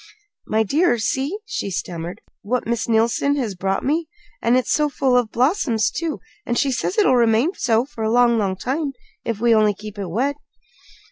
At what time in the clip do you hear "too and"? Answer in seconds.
5.91-6.57